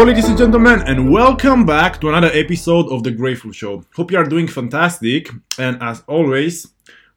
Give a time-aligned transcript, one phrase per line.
[0.00, 3.84] Hello, ladies and gentlemen, and welcome back to another episode of The Grateful Show.
[3.94, 5.28] Hope you are doing fantastic,
[5.58, 6.68] and as always,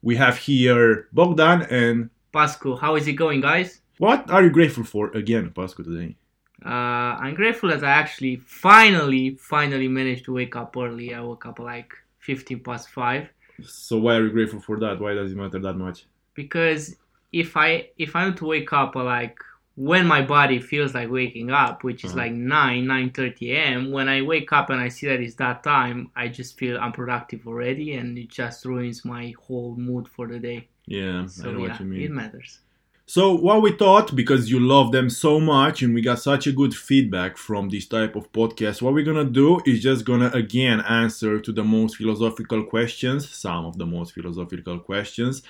[0.02, 3.80] we have here Bogdan and Pascu, how is it going, guys?
[3.96, 6.14] what are you grateful for again, Pascu, today?
[6.62, 11.14] Uh, I'm grateful that I actually finally, finally managed to wake up early.
[11.14, 13.26] I woke up like 15 past 5
[13.62, 15.00] So, why are you grateful for that?
[15.00, 16.04] Why does it matter that much?
[16.34, 16.96] because
[17.32, 19.38] if I if I'm to wake up like
[19.76, 22.20] when my body feels like waking up, which is Uh-huh.
[22.22, 23.90] like 9 9:30 a.m.
[23.90, 27.46] When I wake up and I see that it's that time, I just feel unproductive
[27.46, 30.68] already, and it just ruins my whole mood for the day.
[30.86, 32.02] Yeah, So I know yeah, what you mean.
[32.02, 32.60] it matters.
[33.06, 36.52] So, what we thought, because you love them so much and we got such a
[36.52, 40.80] good feedback from this type of podcast, what we're gonna do is just gonna again
[40.82, 45.42] answer to the most philosophical questions, some of the most philosophical questions.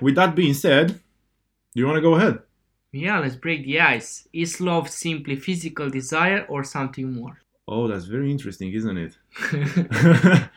[0.00, 0.88] With that being said,
[1.74, 2.38] do you wanna go ahead?
[2.92, 4.26] Yeah, let's break the ice.
[4.32, 7.38] Is love simply physical desire or something more?
[7.66, 9.18] Oh, that's very interesting, isn't it?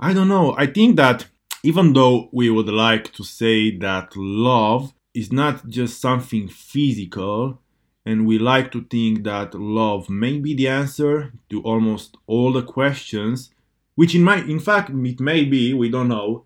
[0.00, 0.54] I don't know.
[0.56, 1.26] I think that
[1.64, 7.60] even though we would like to say that love is not just something physical,
[8.06, 12.62] and we like to think that love may be the answer to almost all the
[12.62, 13.50] questions,
[13.94, 16.44] which in my in fact it may be, we don't know.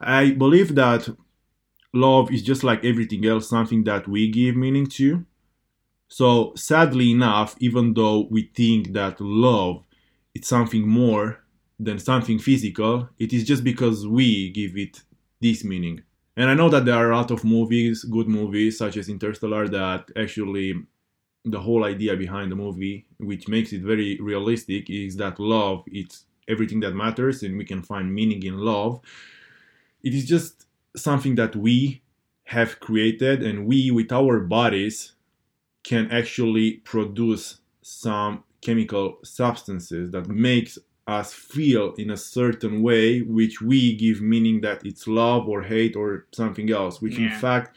[0.00, 1.08] I believe that
[2.00, 5.24] love is just like everything else, something that we give meaning to.
[6.08, 9.82] So sadly enough, even though we think that love
[10.34, 11.40] is something more
[11.78, 15.02] than something physical, it is just because we give it
[15.40, 16.02] this meaning.
[16.36, 19.68] And I know that there are a lot of movies, good movies, such as Interstellar,
[19.68, 20.74] that actually
[21.44, 26.26] the whole idea behind the movie, which makes it very realistic, is that love it's
[26.48, 29.00] everything that matters and we can find meaning in love.
[30.02, 30.65] It is just
[30.96, 32.02] something that we
[32.44, 35.12] have created and we with our bodies
[35.82, 43.60] can actually produce some chemical substances that makes us feel in a certain way which
[43.60, 47.76] we give meaning that it's love or hate or something else which in fact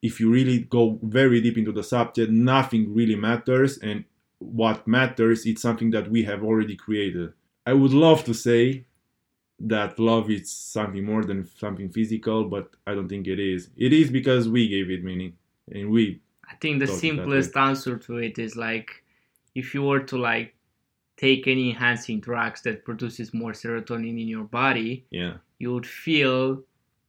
[0.00, 4.04] if you really go very deep into the subject nothing really matters and
[4.42, 7.32] what matters is something that we have already created.
[7.66, 8.84] I would love to say
[9.68, 13.92] that love is something more than something physical but i don't think it is it
[13.92, 15.32] is because we gave it meaning
[15.70, 16.20] and we
[16.52, 19.04] I think the simplest answer to it is like
[19.54, 20.54] if you were to like
[21.16, 26.62] take any enhancing drugs that produces more serotonin in your body, yeah you would feel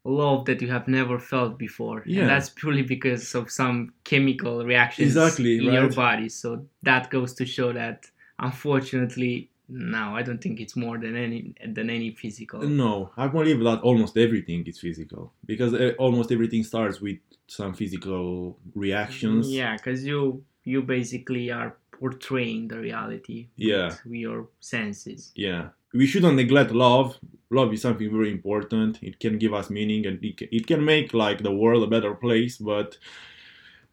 [0.06, 2.03] love that you have never felt before.
[2.06, 2.22] Yeah.
[2.22, 6.30] And that's purely because of some chemical reactions Exactly, in your body.
[6.30, 8.06] So that goes to show that
[8.38, 12.61] unfortunately no, I don't think it's more than any than any physical.
[12.61, 17.17] No, I believe that almost everything is physical because uh, almost everything starts with
[17.47, 19.51] some physical reactions.
[19.51, 23.89] Yeah, because you you basically are portraying the reality Yeah.
[24.06, 25.31] with your senses.
[25.35, 25.69] Yeah.
[25.94, 27.17] We shouldn't neglect love.
[27.50, 29.00] Love is something very important.
[29.01, 31.88] It can give us meaning and it can, it can make like the world a
[31.88, 32.97] better place, but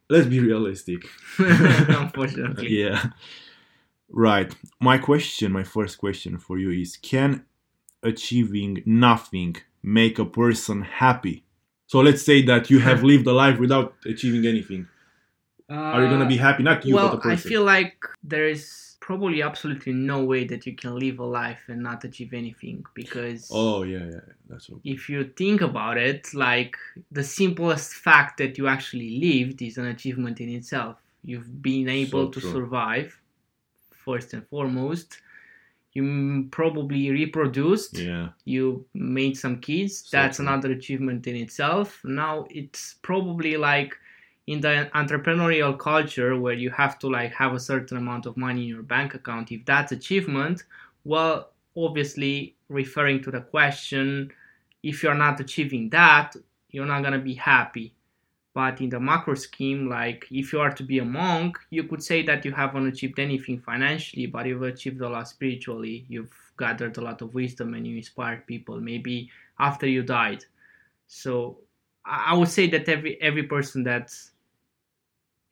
[0.08, 1.02] let's be realistic.
[1.38, 2.68] Unfortunately.
[2.84, 3.10] yeah.
[4.10, 4.54] Right.
[4.80, 7.44] My question, my first question for you is can
[8.02, 11.44] achieving nothing make a person happy?
[11.86, 14.88] So let's say that you have lived a life without achieving anything.
[15.68, 16.62] Are you gonna be happy?
[16.62, 17.48] Not you, but the Uh, well, person.
[17.48, 21.62] I feel like there is probably absolutely no way that you can live a life
[21.68, 24.80] and not achieve anything because Oh yeah, yeah, that's okay.
[24.84, 26.76] if you think about it, like
[27.10, 30.96] the simplest fact that you actually lived is an achievement in itself.
[31.22, 32.50] You've been able So to true.
[32.52, 33.18] survive,
[34.04, 35.18] first and foremost.
[35.92, 37.98] You probably reproduced.
[37.98, 40.04] Yeah, You made some kids.
[40.08, 40.46] So That's true.
[40.46, 42.00] another achievement in itself.
[42.04, 43.96] Now it's probably like
[44.46, 48.62] in the entrepreneurial culture where you have to like have a certain amount of money
[48.62, 49.50] in your bank account.
[49.50, 50.62] If that's achievement,
[51.04, 54.30] well, obviously referring to the question,
[54.82, 56.36] if you're not achieving that,
[56.70, 57.92] you're not gonna be happy.
[58.52, 62.02] But in the macro scheme, like if you are to be a monk, you could
[62.02, 66.04] say that you haven't achieved anything financially, but you've achieved a lot spiritually.
[66.08, 69.30] You've gathered a lot of wisdom and you inspired people, maybe
[69.60, 70.44] after you died.
[71.06, 71.58] So
[72.04, 74.12] I would say that every every person that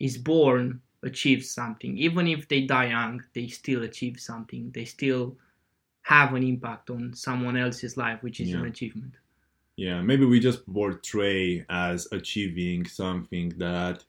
[0.01, 1.97] is born achieves something.
[1.99, 4.71] Even if they die young, they still achieve something.
[4.73, 5.37] They still
[6.03, 9.15] have an impact on someone else's life, which is an achievement.
[9.79, 10.03] Yeah.
[10.03, 14.05] Maybe we just portray as achieving something that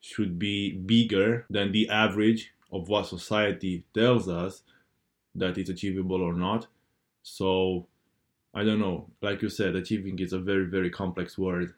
[0.00, 4.62] should be bigger than the average of what society tells us
[5.34, 6.68] that it's achievable or not.
[7.24, 7.88] So
[8.54, 9.10] I don't know.
[9.20, 11.74] Like you said, achieving is a very very complex word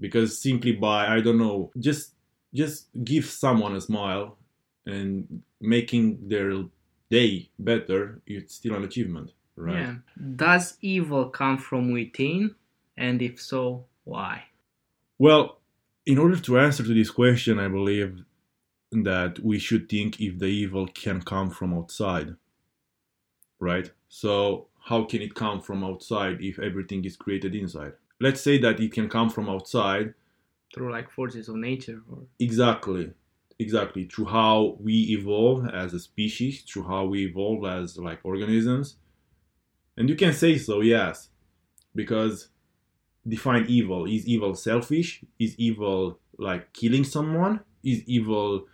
[0.00, 2.14] because simply by I don't know just
[2.54, 4.38] just give someone a smile
[4.86, 6.64] and making their
[7.10, 9.78] day better, it's still an achievement, right?
[9.78, 9.94] Yeah.
[10.36, 12.54] Does evil come from within?
[12.96, 14.44] And if so, why?
[15.18, 15.58] Well,
[16.06, 18.24] in order to answer to this question, I believe
[18.90, 22.34] that we should think if the evil can come from outside,
[23.58, 23.90] right?
[24.08, 27.92] So, how can it come from outside if everything is created inside?
[28.20, 30.14] Let's say that it can come from outside.
[30.74, 33.12] Through like forces of nature or Exactly.
[33.58, 34.06] Exactly.
[34.06, 38.96] Through how we evolve as a species, through how we evolve as like organisms.
[39.96, 41.28] And you can say so, yes.
[41.94, 42.48] Because
[43.26, 44.06] define evil.
[44.06, 45.24] Is evil selfish?
[45.38, 47.60] Is evil like killing someone?
[47.84, 48.66] Is evil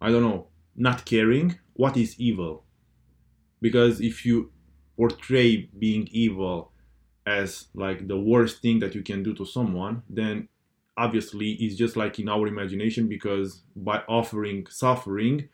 [0.00, 0.46] I don't know,
[0.76, 1.58] not caring?
[1.74, 2.64] What is evil?
[3.60, 4.52] Because if you
[4.96, 6.72] portray being evil
[7.26, 10.48] as like the worst thing that you can do to someone, then
[10.96, 15.48] obviously it's just like in our imagination because by offering suffering,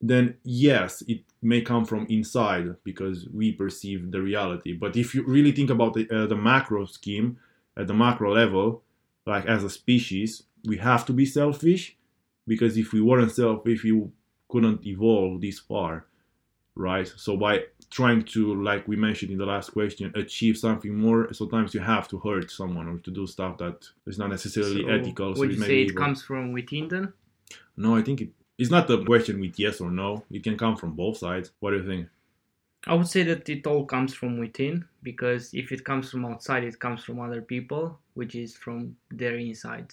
[0.00, 4.72] then yes, it may come from inside because we perceive the reality.
[4.72, 7.38] But if you really think about the, uh, the macro scheme
[7.76, 8.82] at the macro level,
[9.26, 11.96] like as a species, we have to be selfish
[12.46, 14.08] because if we weren't selfish, we
[14.48, 16.06] couldn't evolve this far,
[16.74, 17.06] right?
[17.16, 21.74] So by trying to, like we mentioned in the last question, achieve something more, sometimes
[21.74, 25.34] you have to hurt someone or to do stuff that is not necessarily So, ethical.
[25.34, 26.02] So Would it you say it evil.
[26.02, 27.12] comes from within then?
[27.76, 28.30] No, I think it,
[28.60, 30.22] it's not a question with yes or no.
[30.30, 31.50] It can come from both sides.
[31.60, 32.08] What do you think?
[32.86, 36.64] I would say that it all comes from within because if it comes from outside,
[36.64, 39.90] it comes from other people, which is from their inside.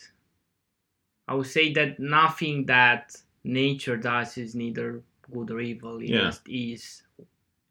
[1.29, 3.15] I would say that nothing that
[3.45, 5.99] nature does is neither good or evil.
[5.99, 6.25] It Yeah.
[6.27, 7.03] just is.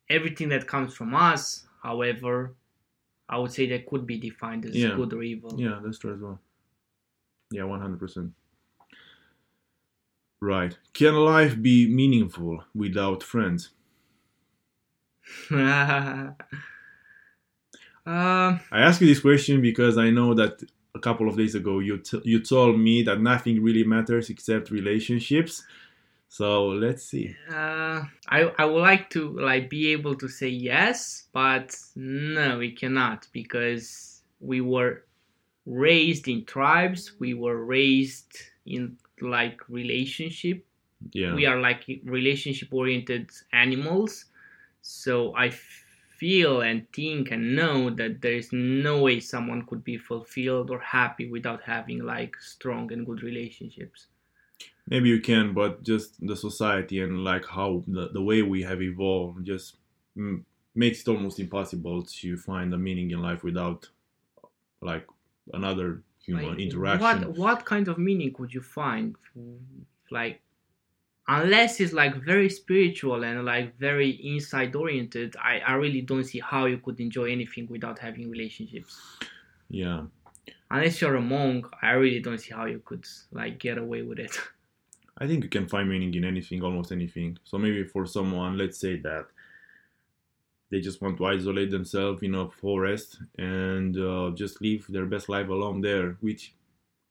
[0.09, 2.55] Everything that comes from us, however,
[3.29, 4.97] I would say that could be defined as Yeah.
[4.97, 5.61] good or evil.
[5.61, 6.41] Yeah, that's true as well.
[7.51, 8.33] Yeah, 100%.
[10.47, 10.79] Right.
[10.93, 13.71] Can life be meaningful without friends?
[15.51, 16.37] um,
[18.07, 20.63] I ask you this question because I know that
[20.95, 24.71] a couple of days ago you t- you told me that nothing really matters except
[24.71, 25.65] relationships.
[26.29, 27.35] So let's see.
[27.51, 32.71] Uh, I I would like to like be able to say yes, but no, we
[32.71, 35.03] cannot because we were
[35.67, 37.15] raised in tribes.
[37.19, 38.31] We were raised
[38.65, 40.65] in like relationship.
[41.13, 41.35] Yeah.
[41.35, 44.27] We are like relationship oriented animals.
[44.83, 49.99] So I feel and think and know that there is no way someone could be
[49.99, 54.07] fulfilled or happy without having like strong and good relationships.
[54.89, 58.81] Maybe you can, but just the society and like how the, the way we have
[58.81, 59.77] evolved just
[60.75, 63.89] makes it almost impossible to find a meaning in life without
[64.81, 65.07] like
[65.53, 67.01] another human interaction.
[67.01, 69.17] What what kind of meaning could you find?
[70.11, 70.41] Like,
[71.29, 76.41] unless it's like very spiritual and like very inside oriented, I I really don't see
[76.41, 79.01] how you could enjoy anything without having relationships.
[79.69, 80.05] Yeah.
[80.71, 84.19] Unless you're a monk, I really don't see how you could like get away with
[84.19, 84.37] it.
[85.19, 87.39] I think you can find meaning in anything, almost anything.
[87.45, 89.27] So maybe for someone, let's say that
[90.71, 95.29] they just want to isolate themselves in a forest and uh, just live their best
[95.29, 96.55] life alone there, which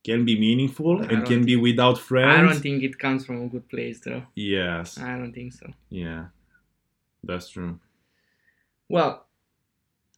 [0.04, 2.38] can be meaningful I and can be without friends.
[2.38, 4.24] I don't think it comes from a good place though.
[4.36, 5.00] Yes.
[5.00, 5.68] I don't think so.
[5.90, 6.26] Yeah.
[7.24, 7.80] That's true.
[8.88, 9.26] Well,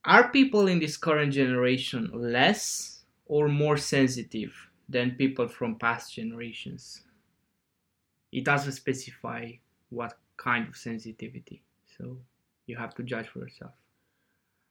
[0.03, 4.53] are people in this current generation less or more sensitive
[4.89, 7.03] than people from past generations?
[8.31, 9.51] It doesn't specify
[9.89, 11.61] what kind of sensitivity,
[11.97, 12.17] so
[12.67, 13.71] you have to judge for yourself.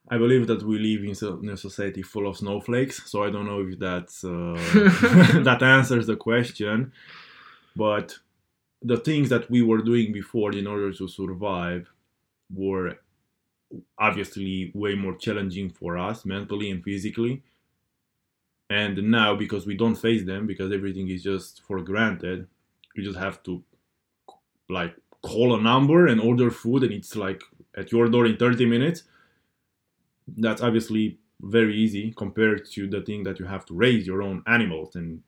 [0.08, 3.62] I believe that we live in, a society full of snowflakes, so I don't know
[3.62, 4.54] if that's uh,
[5.42, 6.92] that answers the question.
[7.74, 8.16] But
[8.82, 11.90] the things that we were doing before in order to survive
[12.54, 12.98] were
[13.98, 17.42] obviously way more challenging for us mentally and physically.
[18.70, 22.46] And now, because we don't face them, because everything is just for granted,
[22.94, 23.62] you just have to
[24.68, 27.42] like call a number and order food, and it's like
[27.76, 29.04] at your door in 30 minutes
[30.28, 34.42] that's obviously very easy compared to the thing that you have to raise your own
[34.46, 35.22] animals and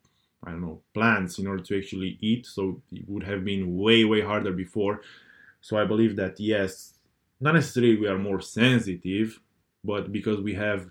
[0.44, 2.46] I don't know plants in order to actually eat.
[2.46, 5.02] So it would have been way way harder before.
[5.60, 6.94] So I believe that yes,
[7.40, 9.40] not necessarily we are more sensitive,
[9.84, 10.90] but because we have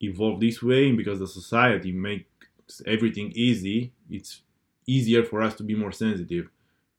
[0.00, 4.42] evolved this way and because the society makes everything easy, it's
[4.86, 6.48] easier for us to be more sensitive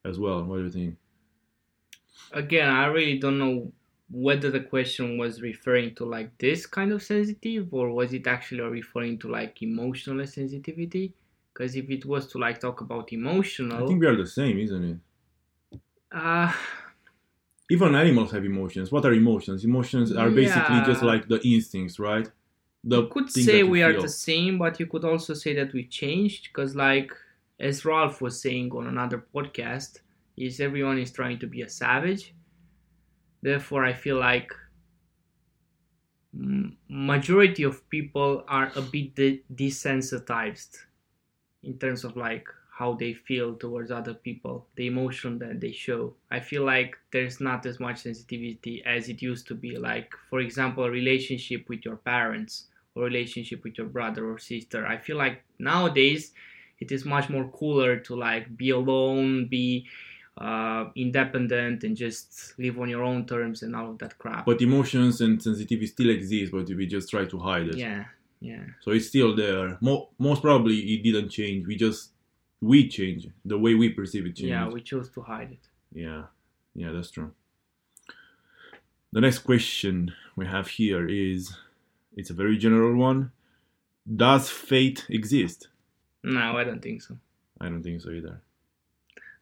[0.06, 0.44] as well.
[0.44, 0.98] What do you think?
[2.32, 3.72] Again, I really don't know
[4.12, 8.62] whether the question was referring to like this kind of sensitive or was it actually
[8.62, 11.14] referring to like emotional sensitivity
[11.54, 14.58] Because if it was to like talk about emotional, I think we are the same,
[14.60, 14.98] isn't it?
[16.12, 16.52] uh,
[17.72, 18.92] Even animals have emotions.
[18.92, 19.64] What are emotions?
[19.64, 22.28] Emotions are basically just like the instincts, right?
[22.84, 25.86] The you could say we are the same, but you could also say that we
[25.86, 26.50] changed.
[26.50, 27.12] Because like
[27.60, 30.00] as Ralph was saying on another podcast,
[30.38, 32.34] is everyone is trying to be a savage.
[33.42, 34.52] Therefore, I feel like
[36.88, 40.86] majority of people are a bit de- desensitized
[41.64, 46.16] in terms of like how they feel towards other people the emotion that they show.
[46.32, 49.78] I feel like there's not as much sensitivity as it used to be.
[49.78, 54.86] Like for example a relationship with your parents or relationship with your brother or sister
[54.88, 56.34] i feel like nowadays
[56.80, 59.88] it is much more cooler to like be alone be
[60.40, 64.62] uh, independent and just live on your own terms and all of that crap But
[64.62, 67.76] emotions and sensitivity still exist, but we just try to hide it.
[67.76, 68.06] yeah
[68.42, 69.78] yeah So it's still there.
[69.82, 71.68] Mo- most probably it didn't change.
[71.68, 72.12] We just
[72.62, 74.36] we change the way we perceive it.
[74.36, 74.50] Changed.
[74.56, 76.24] yeah we chose to hide it Yeah,
[76.74, 77.32] yeah, that's true.
[79.12, 81.56] The next question we have here is
[82.16, 83.32] it's a very general one.
[84.26, 85.68] Does fate exist?
[86.24, 87.18] no i don't think so
[87.62, 88.36] I don't think so either.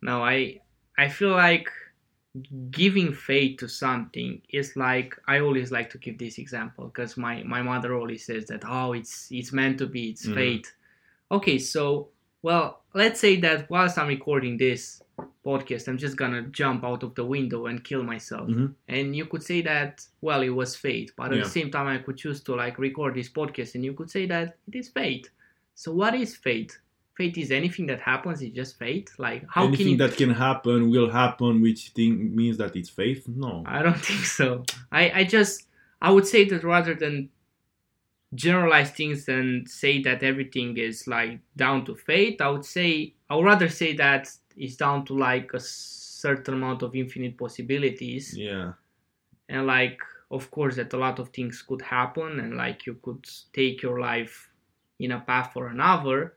[0.01, 0.61] No, I
[0.97, 1.69] I feel like
[2.69, 7.41] giving fate to something is like I always like to give this example because my
[7.43, 10.35] my mother always says that oh it's it's meant to be it's Mhm.
[10.35, 10.73] fate.
[11.31, 12.09] Okay, so
[12.43, 15.01] well let's say that whilst I'm recording this
[15.43, 18.47] podcast, I'm just gonna jump out of the window and kill myself.
[18.49, 18.75] Mhm.
[18.87, 21.43] And you could say that well it was fate, but at Yeah.
[21.43, 24.27] the same time I could choose to like record this podcast and you could say
[24.27, 25.31] that it is fate.
[25.73, 26.77] So what is fate?
[27.17, 28.41] Fate is anything that happens.
[28.43, 29.09] It's just fate.
[29.17, 29.97] Like how Anything can you?
[29.97, 33.27] that can happen will happen, which thing means that it's faith?
[33.27, 33.63] No.
[33.65, 34.63] I don't think so.
[34.91, 35.63] I I just
[36.01, 37.29] I would say that rather than
[38.33, 43.36] generalize things and say that everything is like down to fate, I would say I
[43.36, 48.74] would rather say that it's down to like a certain amount of infinite possibilities Yeah.
[49.50, 53.25] and like of course that a lot of things could happen and like you could
[53.53, 54.50] take your life
[55.00, 56.33] in a path or another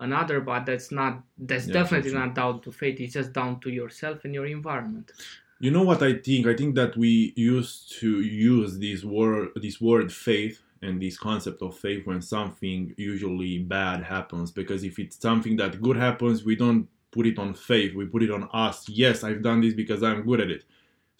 [0.00, 2.18] another but that's not that's Yeah, definitely sure.
[2.20, 5.12] not down to fate it's just down to yourself and your environment
[5.60, 6.46] You know what I think?
[6.46, 11.62] I think that we used to use this word, this word faith, and this concept
[11.62, 14.50] of faith when something usually bad happens.
[14.50, 17.94] Because if it's something that good happens, we don't put it on faith.
[17.94, 18.88] We put it on us.
[18.88, 20.64] Yes, I've done this because I'm good at it.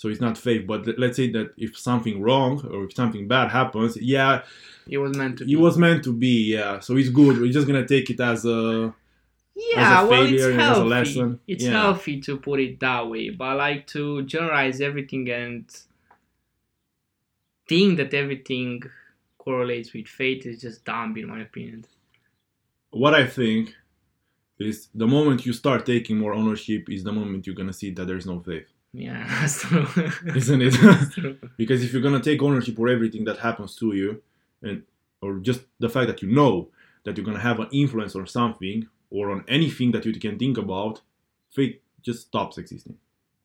[0.04, 0.66] So it's not faith.
[0.66, 4.42] But let- let's say that if something wrong or if something bad happens, yeah,
[4.87, 6.37] it was meant to be it was meant to be.
[6.56, 7.38] Yeah, so it's good.
[7.40, 8.92] We're just gonna take it as a
[9.56, 11.40] yeah as a well it's failure and as a healthy lesson.
[11.52, 11.70] it's Yeah.
[11.80, 15.64] healthy to put it that way but like to generalize everything and
[17.68, 18.82] think that everything
[19.38, 21.87] correlates with fate is just dumb in my opinion
[22.90, 23.75] what I think
[24.58, 28.06] is the moment you start taking more ownership is the moment you're gonna see that
[28.08, 29.86] there's no faith, yeah that's true
[30.36, 30.70] isn't it?
[30.80, 31.36] That's true.
[31.56, 34.22] because if you're gonna take ownership for everything that happens to you,
[34.62, 34.82] and
[35.20, 36.68] or just the fact that you know
[37.02, 40.58] that you're gonna have an influence on something or on anything that you can think
[40.58, 41.00] about,
[41.50, 42.96] faith just stops existing.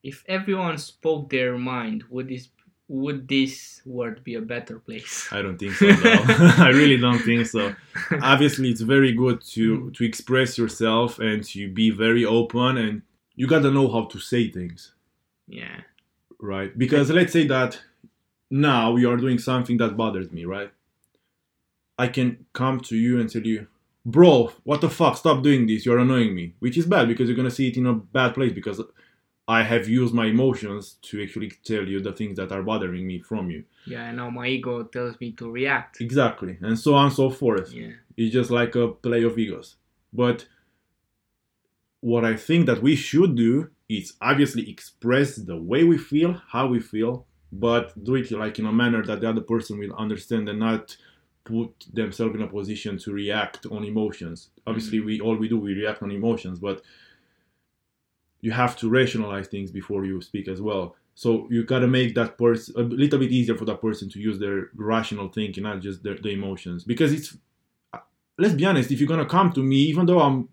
[0.03, 2.49] if everyone spoke their mind would this
[2.87, 5.91] would this world be a better place I don't think so.
[5.91, 6.23] though.
[6.57, 7.75] I really don't think so.
[8.21, 9.91] Obviously, it's very good to hmm.
[9.91, 13.01] to express yourself and to be very open, and
[13.35, 14.93] you gotta know how to say things.
[15.49, 15.81] Yeah
[16.41, 16.71] right?
[16.77, 17.81] Because let's say that
[18.49, 20.71] now you are doing something that bothers me, right?
[21.97, 23.67] I can come to you and tell you,
[24.05, 25.17] bro, what the fuck?
[25.17, 25.85] Stop doing this.
[25.85, 28.53] You're annoying me, which is bad because you're gonna see it in a bad place
[28.53, 28.81] because
[29.49, 33.19] I have used my emotions to actually tell you the things that are bothering me
[33.19, 33.63] from you.
[33.85, 37.29] yeah i know my ego tells me to react Exactly, and so on and so
[37.29, 37.73] forth.
[37.73, 39.75] yeah It's just like a play of egos.
[40.13, 40.47] But
[42.01, 46.67] what I think that we should do is obviously express the way we feel, how
[46.67, 50.47] we feel, but do it like in a manner that the other person will understand
[50.47, 50.95] and not
[51.43, 54.49] put themselves in a position to react on emotions.
[54.67, 55.07] Obviously, mm-hmm.
[55.07, 56.81] we all we do we react on emotions, but
[58.41, 60.95] you have to rationalize things before you speak as well.
[61.15, 64.39] So you gotta make that person a little bit easier for that person to use
[64.39, 66.83] their rational thinking, not just their, the emotions.
[66.83, 67.35] Because it's
[67.93, 67.97] uh,
[68.37, 70.49] let's be honest, if you're gonna come to me, even though I'm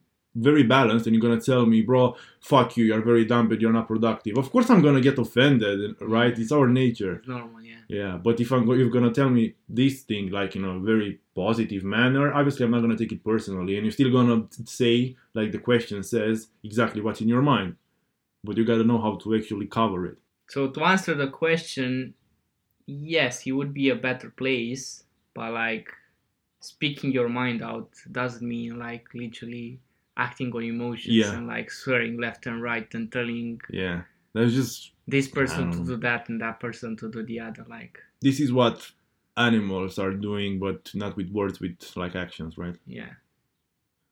[0.49, 3.73] very balanced and you're gonna tell me, bro, fuck you, you're very dumb, but you're
[3.73, 4.37] not productive.
[4.39, 6.39] Of course I'm gonna get offended, right?
[6.39, 7.17] It's our nature.
[7.17, 10.55] it's normal yeah Yeah, but if I'm go- you're gonna tell me this thing like
[10.57, 14.13] in a very positive manner, obviously I'm not gonna take it personally, and you're still
[14.13, 14.39] gonna
[14.81, 17.77] say like the question says exactly what's in your mind,
[18.45, 20.19] but you gotta know how to actually cover it.
[20.49, 22.15] So to answer the question,
[22.87, 25.89] yes, he would be a better place, but like
[26.61, 29.81] speaking your mind out doesn't mean like literally
[30.17, 31.37] acting on emotions Yeah.
[31.37, 35.97] and like swearing left and right and telling Yeah, that's just this person to do
[35.99, 37.65] that and that person to do the other.
[37.69, 38.91] Like, this is what
[39.37, 42.77] animals are doing, but not with words, with like actions, right?
[42.87, 43.11] yeah.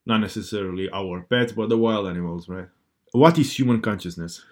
[0.06, 2.68] Not necessarily our pets, but the wild animals, right?
[3.12, 4.44] What is human consciousness?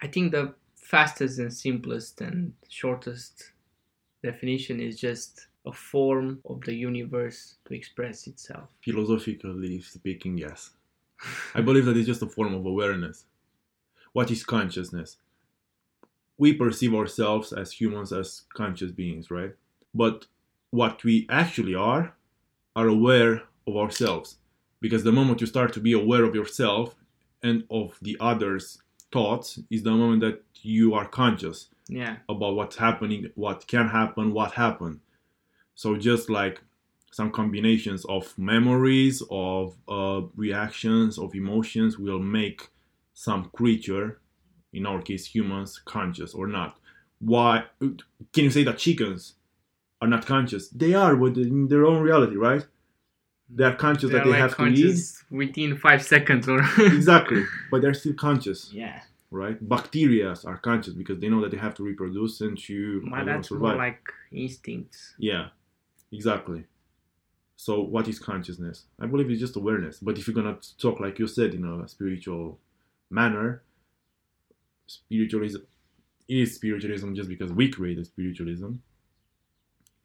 [0.00, 3.50] I think the fastest and simplest and shortest
[4.22, 8.68] definition is just a form of the universe to express itself.
[8.82, 10.70] Philosophically speaking, yes.
[11.54, 13.24] I believe that it's just a form of awareness.
[14.12, 15.16] What is consciousness?
[16.38, 19.54] We perceive ourselves as humans as conscious beings, right?
[19.94, 20.26] But
[20.70, 22.14] what we actually are
[22.74, 24.36] are aware of ourselves.
[24.80, 26.94] Because the moment you start to be aware of yourself
[27.42, 32.76] and of the others' thoughts is the moment that you are conscious Yeah, about what's
[32.76, 35.00] happening, what can happen, what happened.
[35.76, 36.60] So just like
[37.12, 42.68] some combinations of memories, of uh, reactions, of emotions will make
[43.14, 44.20] some creature,
[44.72, 46.78] in our case humans, conscious or not.
[47.20, 49.34] Why can you say that chickens
[50.02, 50.68] are not conscious?
[50.68, 52.66] They are, within their own reality, right?
[53.48, 54.98] They are conscious They're that they like have to eat.
[55.30, 59.00] within five seconds or Exactly, but they're still conscious, yeah.
[59.30, 59.56] right?
[59.66, 63.16] Bacteria are conscious because they know that they have to reproduce and to I But
[63.18, 63.78] don't know, that's more survive.
[63.78, 64.02] like
[64.32, 65.14] instincts.
[65.18, 65.48] Yeah,
[66.12, 66.64] exactly.
[67.56, 68.84] So, what is consciousness?
[69.00, 69.98] I believe it's just awareness.
[70.00, 72.58] But if you're gonna talk like you said in a spiritual
[73.10, 73.62] manner,
[74.86, 75.60] spiritualism
[76.28, 78.72] is spiritualism just because we created spiritualism.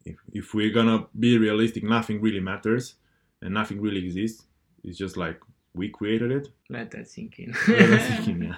[0.05, 2.96] If if we're gonna be realistic, nothing really matters
[3.41, 4.46] and nothing really exists.
[4.84, 5.39] It's just like
[5.74, 6.50] we created it.
[6.70, 7.55] Let that sink in.
[7.67, 8.55] Yeah, that's thinking, yeah.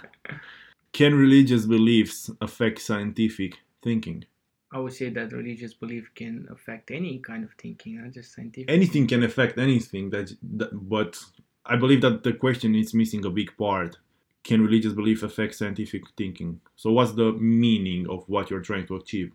[0.94, 4.26] Can religious beliefs affect scientific thinking?
[4.74, 8.70] I would say that religious belief can affect any kind of thinking, not just scientific.
[8.70, 11.17] anything can affect anything that, that but
[11.65, 13.98] i believe that the question is missing a big part.
[14.43, 16.60] Can religious belief affect scientific thinking?
[16.76, 19.32] So what's the meaning of what you're trying to achieve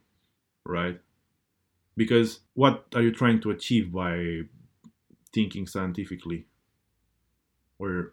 [0.67, 1.01] right?
[1.97, 4.43] Because what are you trying to achieve by
[5.33, 6.47] thinking scientifically?
[7.79, 8.13] Or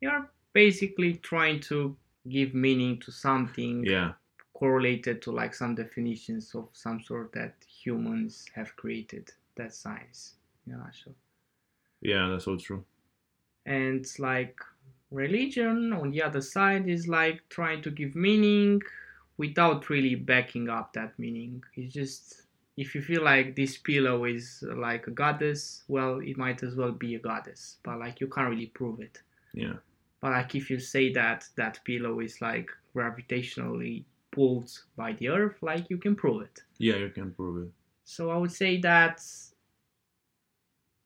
[0.00, 1.96] You're basically trying to
[2.28, 3.84] give meaning to something.
[3.84, 4.12] Yeah
[4.58, 9.32] correlated to like some definitions of some sort that humans have created.
[9.56, 10.34] That's science.
[10.66, 11.14] Yeah, sure.
[12.00, 12.84] yeah that's so true
[13.66, 14.58] And like
[15.10, 18.80] religion on the other side is like trying to give meaning
[19.38, 21.62] without really backing up that meaning.
[21.74, 22.42] It's just
[22.76, 26.92] if you feel like this pillow is like a goddess, well, it might as well
[26.92, 29.22] be a goddess, but like you can't really prove it.
[29.54, 29.74] yeah
[30.20, 34.04] But like if you say that that pillow is like gravitationally
[34.36, 34.70] pulled
[35.00, 36.56] by the earth, like you can prove it.
[36.86, 37.70] yeah you can prove it
[38.04, 39.16] So I would say that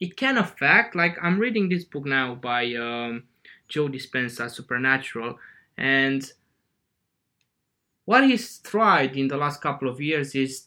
[0.06, 0.90] it can affect.
[1.02, 3.12] Like I'm reading this book now by um,
[3.72, 5.38] Joe Dispenza, Supernatural,
[5.76, 6.22] and
[8.06, 10.66] what he's tried in the last couple of years is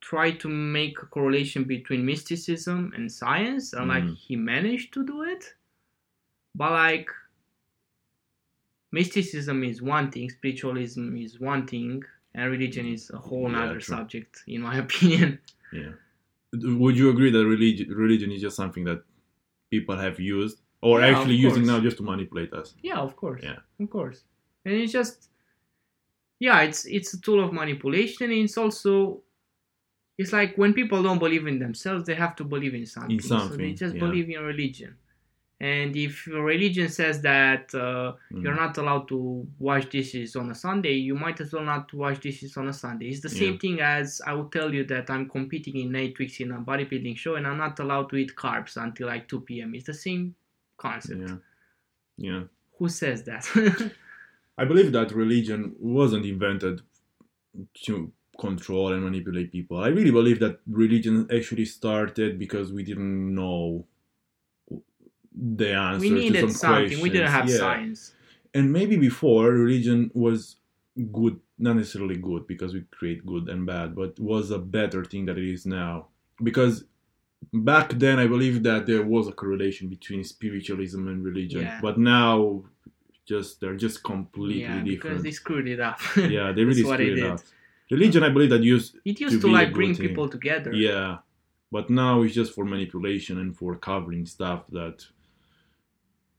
[0.00, 4.16] try to make a correlation between mysticism and science, and like Mhm.
[4.26, 5.42] he managed to do it.
[6.54, 7.08] But like
[8.98, 12.02] mysticism is one thing, spiritualism is one thing,
[12.34, 13.96] and religion is a whole Yeah, other true.
[13.96, 15.30] subject, in my opinion.
[15.72, 15.92] Yeah.
[16.82, 19.00] Would you agree that religion religion is just something that
[19.74, 22.68] people have used or Yeah, actually using now just to manipulate us?
[22.90, 23.42] Yeah, of course.
[23.42, 23.58] Yeah.
[23.84, 24.18] Of course.
[24.64, 25.16] And it's just
[26.46, 28.92] yeah, it's it's a tool of manipulation and it's also
[30.16, 33.20] it's like when people don't believe in themselves, they have to believe in something.
[33.20, 33.50] Something.
[33.50, 34.04] so they just yeah.
[34.04, 34.94] believe in religion.
[35.60, 38.56] And if your religion says that uh, you're Mm.
[38.56, 42.56] not allowed to wash dishes on a Sunday, you might as well not wash dishes
[42.56, 43.08] on a Sunday.
[43.08, 43.58] It's the same Yeah.
[43.58, 47.16] thing as I will tell you that I'm competing in eight weeks in a bodybuilding
[47.16, 49.74] show and I'm not allowed to eat carbs until like 2 p.m.
[49.74, 50.34] It's the same
[50.76, 51.20] concept.
[51.20, 51.36] Yeah.
[52.16, 52.44] Yeah.
[52.78, 53.44] Who says that?
[54.58, 56.82] I believe that religion wasn't invented
[57.84, 59.78] to control and manipulate people.
[59.78, 63.86] I really believe that religion actually started because we didn't know
[65.34, 67.00] the answer we to needed some something.
[67.00, 67.56] We didn't have Yeah.
[67.58, 68.14] science.
[68.54, 70.56] And maybe before religion was
[71.12, 75.26] good, not necessarily good because we create good and bad, but was a better thing
[75.26, 76.06] that it is now.
[76.42, 76.84] Because
[77.52, 81.80] back then I believe that there was a correlation between spiritualism and religion, Yeah.
[81.82, 82.64] but now
[83.26, 85.22] just they're just completely yeah, because different.
[85.24, 85.98] they screwed it up.
[86.16, 87.40] yeah, they really screwed it up.
[87.90, 90.08] Religion, I believe that used It to used to, a like bring thing.
[90.08, 90.72] people together.
[90.72, 91.18] yeah,
[91.72, 95.06] but now it's just for manipulation and for covering stuff that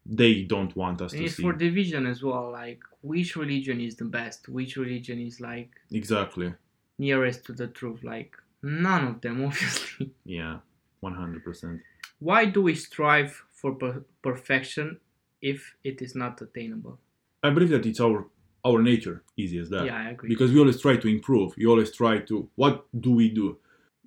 [0.06, 1.44] they don't want us And to it's see.
[1.44, 2.52] for division as well.
[2.52, 4.48] Like which religion is the best?
[4.50, 6.54] Which religion is like exactly.
[6.98, 8.04] nearest to the truth?
[8.04, 10.12] Like none of them, obviously.
[10.26, 10.58] Yeah,
[11.00, 11.82] one hundred percent.
[12.20, 15.00] Why do we strive for per- perfection
[15.42, 17.00] if it is not attainable.
[17.44, 18.28] I believe that it's our
[18.64, 19.86] our nature, easy as that.
[19.86, 20.30] Yeah, I agree.
[20.30, 21.56] Because we always try to improve.
[21.56, 22.50] We always try to.
[22.56, 23.58] What do we do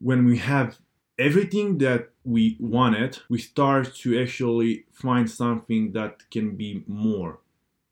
[0.00, 0.78] when we have
[1.18, 3.18] everything that we wanted?
[3.28, 7.40] We start to actually find something that can be more.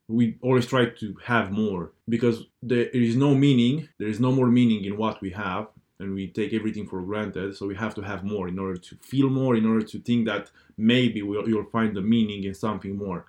[0.08, 3.88] We always try to have more because there is no meaning.
[3.98, 5.66] There is no more meaning in what we have,
[5.98, 7.56] and we take everything for granted.
[7.56, 10.26] So we have to have more in order to feel more, in order to think
[10.26, 13.26] that maybe we'll, you'll find the meaning in something more,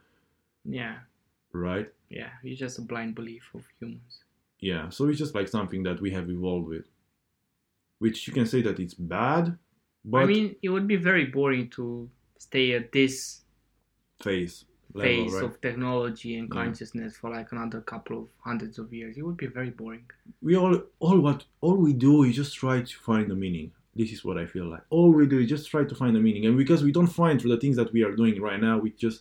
[0.63, 0.97] yeah,
[1.51, 1.91] right?
[2.09, 4.19] yeah, it's just a blind belief of humans.
[4.59, 6.85] Yeah, so it's just like something that we have evolved with,
[7.99, 9.57] which you can say that it's bad,
[10.11, 12.09] but I mean, it would be very boring to
[12.47, 13.41] stay at this
[14.25, 15.43] phase level, phase right?
[15.47, 16.63] of technology and Yeah.
[16.63, 19.17] consciousness for like another couple of hundreds of years.
[19.17, 20.05] It would be very boring.
[20.47, 23.67] we all all what all we do is just try to find the meaning.
[23.99, 24.83] This is what I feel like.
[24.95, 27.33] All we do is just try to find the meaning, and because we don't find
[27.39, 29.19] through the things that we are doing right now, we just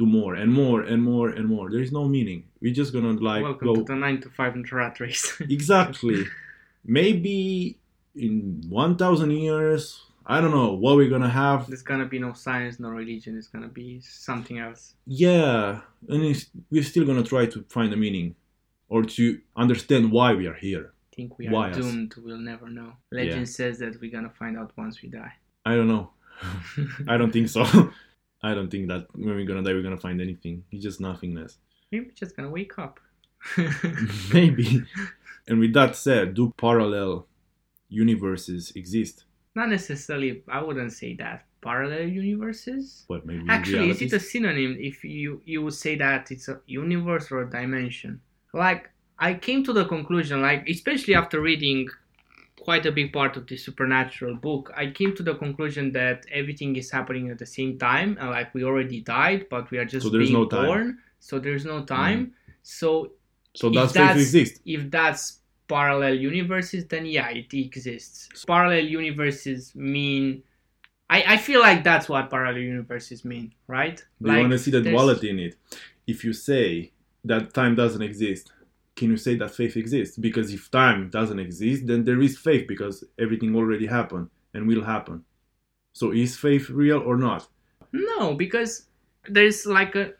[0.00, 1.70] do more and more and more and more.
[1.70, 2.40] There is no meaning.
[2.60, 5.24] We're just gonna like Welcome go to the nine to five rat race.
[5.58, 6.24] exactly.
[6.84, 7.78] Maybe
[8.14, 9.82] in one thousand years,
[10.28, 11.68] I don't know what we're gonna have.
[11.68, 13.36] There's gonna be no science, no religion.
[13.38, 14.94] It's gonna be something else.
[15.06, 18.34] Yeah, and it's, we're still gonna try to find a meaning,
[18.88, 20.92] or to understand why we are here.
[21.12, 21.76] I think we are Why us?
[21.76, 22.14] doomed.
[22.18, 22.92] We'll never know.
[23.12, 23.44] Legend Yeah.
[23.44, 25.32] says that we're gonna find out once we die.
[25.64, 26.10] I don't know.
[27.08, 27.64] I don't think so.
[28.42, 30.64] I don't think that when we're gonna die, we're gonna find anything.
[30.72, 31.58] It's just nothingness.
[31.92, 32.98] Maybe we're just gonna wake up.
[34.32, 34.82] Maybe.
[35.48, 37.28] And with that said, do parallel
[37.88, 39.24] universes exist?
[39.56, 40.42] Not necessarily.
[40.48, 43.04] I wouldn't say that parallel universes.
[43.08, 46.60] What maybe Actually, is it a synonym if you you would say that it's a
[46.66, 48.20] universe or a dimension?
[48.52, 48.82] Like
[49.18, 51.88] I came to the conclusion, like especially after reading
[52.66, 56.76] quite a big part of the supernatural book, I came to the conclusion that everything
[56.76, 60.04] is happening at the same time, and like we already died, but we are just
[60.06, 60.66] So being no time.
[60.66, 60.98] born.
[61.20, 62.20] So there's no time.
[62.26, 62.30] Mm.
[62.62, 63.12] So
[63.54, 64.60] so faith that's- exist?
[64.66, 68.28] if that's parallel universes, then yeah, it exists.
[68.46, 70.42] Parallel universes mean.
[71.08, 74.04] I, I feel like that's what parallel universes mean, right?
[74.20, 75.56] Do you want to see the duality in it?
[76.06, 76.90] If you say
[77.24, 78.52] that time doesn't exist,
[78.96, 80.16] can you say that faith exists?
[80.16, 84.82] Because if time doesn't exist, then there is faith because everything already happened and will
[84.82, 85.22] happen.
[85.92, 87.46] So is faith real or not?
[87.92, 88.86] No, because
[89.28, 90.12] there's like a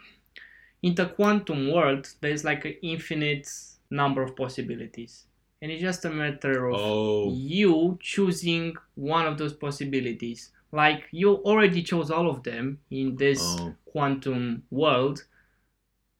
[0.82, 3.48] in the quantum world, there's like an infinite
[3.90, 5.24] number of possibilities,
[5.62, 10.50] and it's just a matter of Oh, you choosing one of those possibilities.
[10.72, 13.74] Like you already chose all of them in this Oh.
[13.84, 15.24] quantum world.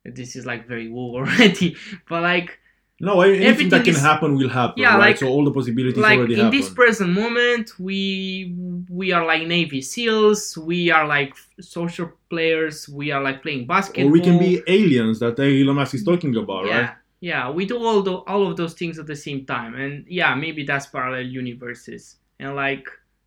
[0.05, 1.77] This is like very woo already,
[2.09, 2.59] but like
[2.99, 4.81] no, anything that can is- happen will happen.
[4.83, 5.09] Yeah, right?
[5.09, 6.59] like- so all the possibilities like already in happen.
[6.59, 8.55] this present moment we
[8.89, 14.09] we are like navy seals we are like social players we are like playing basketball
[14.09, 16.07] or we can be aliens that Elon Musk is mm.
[16.13, 16.91] talking about, yeah right?
[17.21, 20.35] Yeah we do all the all of those things at the same time and yeah
[20.35, 22.17] maybe that's parallel universes.
[22.39, 22.87] And like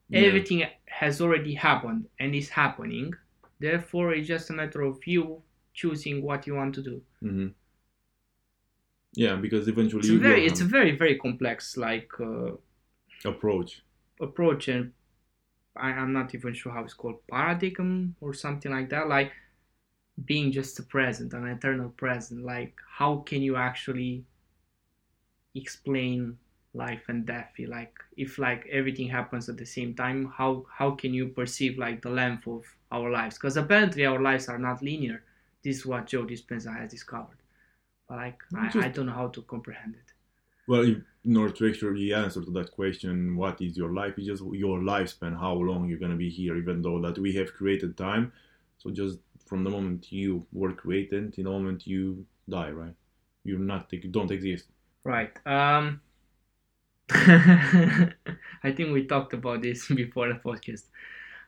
[0.10, 0.28] Yeah.
[0.28, 3.14] everything has already happened and is happening.
[3.60, 5.42] Therefore it's just a matter of you
[5.74, 7.02] choosing what you want to do.
[7.22, 7.50] Hmm
[9.14, 12.52] Yeah, because eventually it's very it's a very very complex like uh,
[13.26, 13.82] approach.
[14.22, 14.94] approach and
[15.76, 19.08] I, I'm not even sure how it's called paradigm or something like that.
[19.10, 19.32] Like
[20.26, 24.24] being just a present an eternal present like how can you actually
[25.56, 26.38] explain
[26.74, 27.52] life and death?
[27.68, 32.02] Like if like everything happens at the same time how how can you perceive like
[32.02, 33.36] the length of our lives?
[33.38, 35.24] Because apparently our lives are not linear.
[35.64, 37.38] This is what joe dispenza has discovered.
[38.08, 40.14] But like I, Just- I don't know how to comprehend it.
[40.68, 44.14] Well, if, in order to actually answer to that question, what is your life?
[44.18, 47.54] It's just your lifespan, how long you're gonna be here, even though that we have
[47.54, 48.32] created time.
[48.78, 49.18] So just
[49.50, 52.96] from the moment you were created, in the moment you die, right?
[53.44, 54.66] You're not, you don't exist.
[55.04, 55.34] Right.
[55.46, 56.02] Um
[57.12, 60.84] I think we talked about this before the podcast.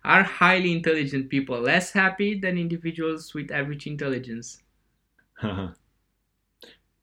[0.04, 4.64] Are highly intelligent people less happy than individuals with average intelligence?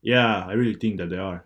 [0.03, 1.45] yeah, I really think that they are.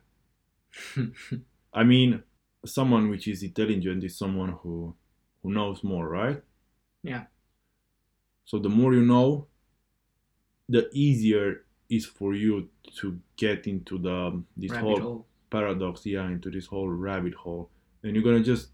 [1.75, 2.23] I mean,
[2.65, 4.95] someone which is intelligent is someone who
[5.43, 6.43] who knows more, right?
[7.03, 7.25] Yeah.
[8.45, 9.47] So the more you know,
[10.69, 15.27] the easier is for you to get into the um, this Rabbit whole hole.
[15.51, 17.71] paradox, yeah, into this whole rabbit hole.
[18.03, 18.69] And you're gonna just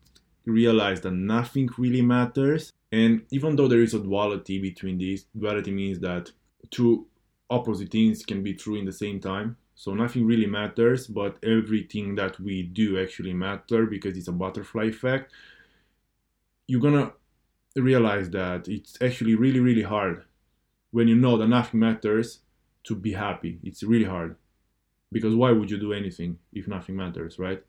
[0.46, 2.72] realize that nothing really matters.
[2.90, 6.30] And even though there is a duality between these, duality means that
[6.70, 7.06] two
[7.50, 9.56] opposite things can be true in the same time.
[9.74, 14.84] So nothing really matters, but everything that we do actually matter because it's a butterfly
[14.86, 15.32] effect.
[16.66, 17.12] You're gonna
[17.76, 20.24] realize that it's actually really, really hard
[20.90, 22.40] when you know that nothing matters
[22.84, 23.58] to be happy.
[23.62, 24.36] It's really hard.
[25.10, 27.62] Because why would you do anything if nothing matters, right?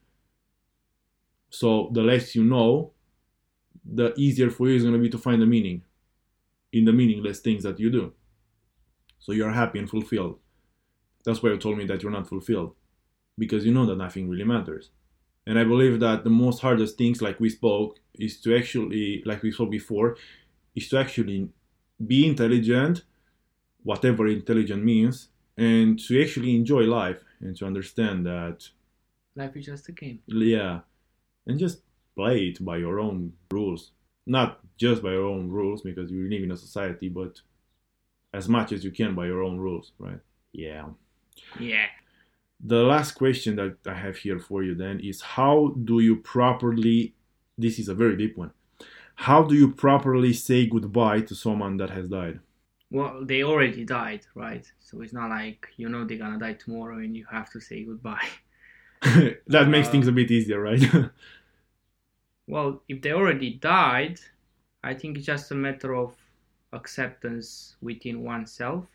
[1.50, 2.92] So the less you know,
[3.86, 5.84] the easier for you is going to be to find the meaning
[6.72, 8.14] in the meaningless things that you do.
[9.20, 10.40] So you're happy and fulfilled.
[11.26, 12.76] That's why you told me that you're not fulfilled
[13.38, 14.92] because you know that nothing really matters.
[15.50, 19.42] And I believe that the most hardest things, like we spoke, is to actually, like
[19.42, 20.16] we spoke before,
[20.76, 21.50] is to actually
[22.06, 23.02] be intelligent,
[23.82, 28.70] whatever intelligent means, and to actually enjoy life and to understand that
[29.36, 30.20] Life is just a game.
[30.28, 30.82] yeah,
[31.48, 31.82] and just
[32.16, 33.90] play it by your own rules.
[34.28, 37.42] Not just by your own rules because you live in a society, but
[38.36, 40.20] as much as you can by your own rules, right?
[40.52, 40.90] Yeah.
[41.60, 41.88] Yeah.
[42.62, 47.14] The last question that I have here for you then is how do you properly
[47.58, 48.52] this is a very deep one.
[49.16, 52.42] How do you properly say goodbye to someone that has died?
[52.92, 54.72] Well, they already died, right?
[54.80, 57.84] So it's not like you know they're gonna die tomorrow and you have to say
[57.84, 58.28] goodbye.
[59.48, 60.84] that makes Uh, things a bit easier, right?
[62.48, 64.20] Well, if they already died,
[64.84, 66.18] I think it's just a matter of
[66.74, 68.88] acceptance within oneself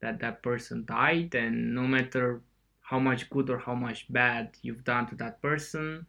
[0.00, 2.42] that that person died, and no matter
[2.90, 6.06] how much good or how much bad you've done to that person,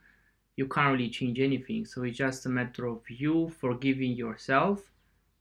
[0.58, 1.86] you can't really change anything.
[1.86, 4.82] So it's just a matter of you forgiving yourself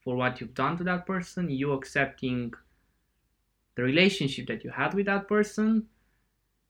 [0.04, 2.54] for what you've done to that person, you accepting
[3.76, 5.86] the relationship that you had with that person,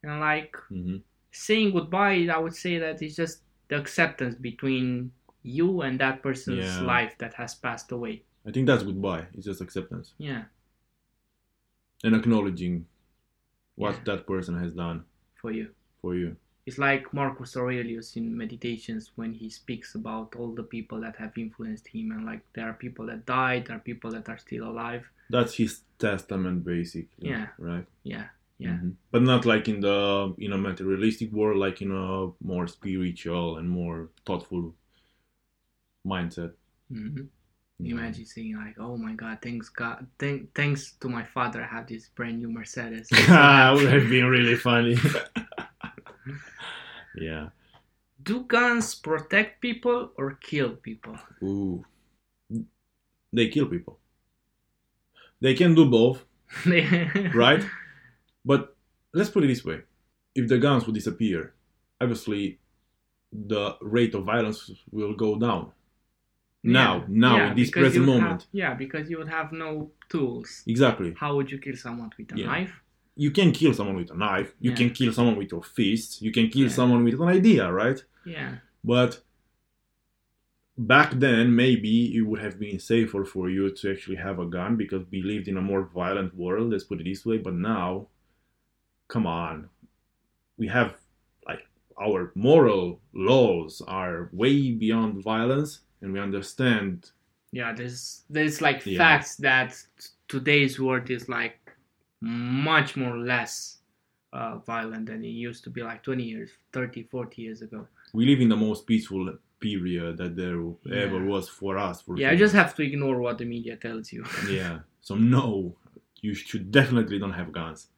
[0.03, 0.99] and like hmm
[1.33, 6.81] saying goodbye, I would say that it's just the acceptance between you and that person's
[6.81, 6.87] Yeah.
[6.87, 8.25] life that has passed away.
[8.47, 9.27] I think that's goodbye.
[9.35, 10.45] It's just acceptance Yeah,
[12.05, 12.87] and acknowledging
[13.77, 15.05] what that person has done
[15.41, 15.69] for you.
[16.01, 16.37] for you.
[16.67, 21.39] It's like Marcus Aurelius in Meditations when he speaks about all the people that have
[21.39, 24.65] influenced him, and like there are people that died, there are people that are still
[24.69, 25.05] alive.
[25.31, 27.31] That's his testament, basically.
[27.31, 27.49] Yeah.
[27.59, 27.87] Right.
[28.03, 28.27] Yeah,
[28.59, 28.95] yeah, Mhm.
[29.13, 33.69] But not like in the in a materialistic world, like in a more spiritual and
[33.71, 34.75] more thoughtful
[36.05, 36.53] mindset.
[37.79, 37.93] Yeah.
[37.93, 41.87] Imagine saying like, "Oh my God, thanks God, thank, thanks to my father, I have
[41.87, 44.97] this brand new Mercedes." Ah, would have been really funny.
[47.17, 47.51] yeah.
[48.23, 51.19] Do guns protect people or kill people?
[51.43, 51.85] Ooh.
[53.33, 53.99] They kill people.
[55.41, 56.25] They can do both,
[57.35, 57.63] right?
[58.43, 58.75] But
[59.13, 59.83] let's put it this way:
[60.35, 61.53] if the guns would disappear,
[62.01, 62.59] obviously
[63.33, 65.73] the rate of violence will go down.
[66.73, 68.43] Now, now, Yeah, in this present moment.
[68.43, 70.63] have- yeah, because you would have no tools.
[70.67, 71.15] Exactly.
[71.19, 72.47] How would you kill someone with a Yeah.
[72.47, 72.81] knife?
[73.17, 74.55] You can kill someone with a knife.
[74.61, 74.77] You Yeah.
[74.77, 76.21] can kill someone with your fists.
[76.23, 76.69] You can kill Yeah.
[76.79, 78.03] someone with an idea, right?
[78.25, 79.23] Yeah, But
[80.79, 84.77] back then, maybe it would have been safer for you to actually have a gun
[84.77, 86.71] because we lived in a more violent world.
[86.71, 87.39] Let's put it this way.
[87.39, 88.09] But now,
[89.09, 89.71] come on,
[90.59, 90.99] we have
[91.49, 91.67] like
[92.01, 97.11] our moral laws are way beyond violence, and we understand.
[97.53, 97.73] yeah.
[97.73, 98.99] There's there's like Yeah.
[98.99, 99.71] facts that
[100.29, 101.59] today's world is like
[102.21, 103.79] much more less
[104.33, 107.87] uh, violent than it used to be like 20 years, 30, 40 years ago.
[108.13, 110.59] We live in the most peaceful period that there
[111.05, 111.25] ever Yeah.
[111.33, 112.03] was for us.
[112.03, 114.25] For Yeah, you just have to ignore what the media tells you.
[114.51, 114.81] yeah.
[115.01, 115.77] So no,
[116.21, 117.89] you should definitely don't have guns.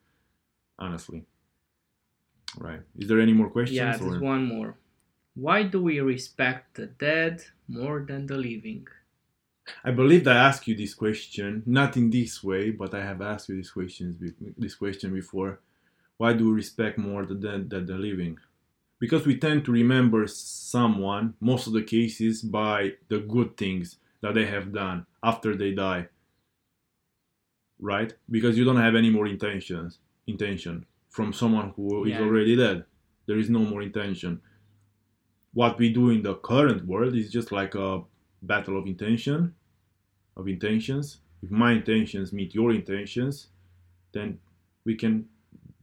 [0.79, 1.25] Honestly.
[2.59, 2.81] Right.
[2.99, 3.77] Is there any more questions?
[3.77, 4.77] yeah, or- there's one more.
[5.35, 8.87] Why do we respect the dead more than the living?
[9.85, 13.49] I believe I asked you this question, not in this way, but I have asked
[13.51, 14.17] you this questions
[14.57, 15.61] this question before.
[16.17, 18.39] Why do we respect more the dead than the living?
[18.99, 24.35] Because we tend to remember someone, most of the cases, by the good things that
[24.35, 26.09] they have done after they die.
[27.79, 28.13] Right?
[28.29, 32.21] Because you don't have any more intentions intention from someone who is Yeah.
[32.21, 32.85] already dead.
[33.27, 34.41] There is no more intention.
[35.53, 38.03] What we do in the current world is just like a
[38.43, 39.55] battle of intention
[40.39, 41.19] of intentions.
[41.43, 43.49] If my intentions meet your intentions,
[44.13, 44.39] then
[44.85, 45.27] we can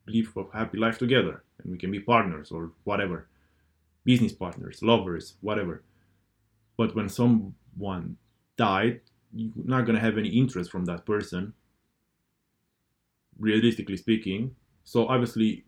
[0.08, 3.28] live a happy life together and we can be partners or whatever.
[4.04, 5.84] Business partners, lovers, whatever.
[6.78, 8.18] But when someone
[8.58, 9.02] died,
[9.34, 11.54] you're not gonna have any interest from that person,
[13.40, 14.56] realistically speaking.
[14.84, 15.66] So obviously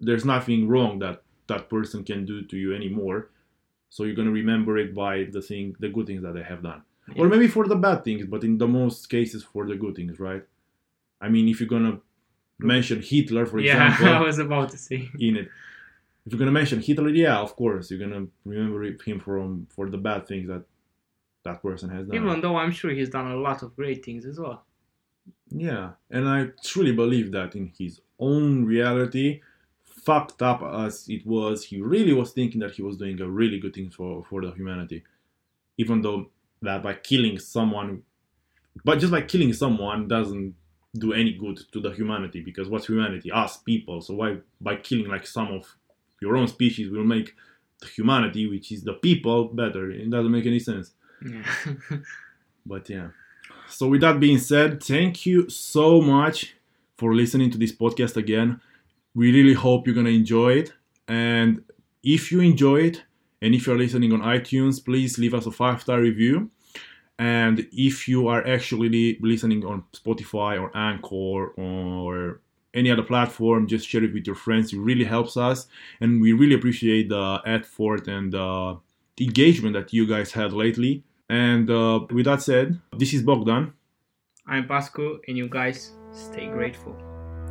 [0.00, 3.30] there's nothing wrong that that person can do to you anymore.
[3.90, 6.82] So you're gonna remember it by the thing the good things that they have done
[7.16, 10.18] or maybe for the bad things, but in the most cases for the good things,
[10.20, 10.42] right?
[11.20, 12.00] I mean, if you're gonna
[12.58, 15.08] mention Hitler, for yeah, I was about to say.
[15.18, 15.48] in it,
[16.26, 19.98] if you're gonna mention Hitler, yeah, of course, you're gonna remember him from for the
[19.98, 20.64] bad things that
[21.44, 22.16] that person has done.
[22.16, 24.64] Even though I'm sure he's done a lot of great things as well.
[25.50, 29.40] Yeah, and I truly believe that in his own reality,
[30.08, 33.58] fucked up as it was, he really was thinking that he was doing a really
[33.60, 35.04] good thing for for the humanity,
[35.76, 36.30] even though
[36.62, 38.02] that by killing someone,
[38.86, 40.54] but just by killing someone doesn't
[40.94, 43.30] do any good to the humanity because what's humanity?
[43.30, 44.00] Us people.
[44.00, 45.76] So why by killing like some of
[46.22, 47.34] your own species will make
[47.82, 49.90] the humanity, which is the people, better?
[49.90, 50.94] It doesn't make any sense.
[51.22, 51.42] Yeah.
[52.66, 53.08] But yeah.
[53.68, 56.54] So with that being said, thank you so much
[56.98, 58.60] for listening to this podcast again.
[59.18, 60.72] We really hope you're gonna enjoy it.
[61.08, 61.64] And
[62.04, 63.02] if you enjoy it,
[63.42, 66.52] and if you're listening on iTunes, please leave us a five star review.
[67.18, 72.40] And if you are actually listening on Spotify or Anchor or
[72.72, 74.72] any other platform, just share it with your friends.
[74.72, 75.66] It really helps us,
[76.00, 78.78] and we really appreciate the effort and the
[79.20, 81.02] engagement that you guys had lately.
[81.28, 83.72] And uh, with that said, this is Bogdan.
[84.46, 86.94] I'm Pascu, and you guys stay grateful.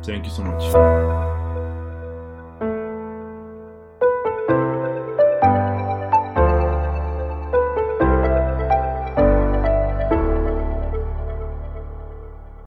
[0.02, 1.27] Thank you so much.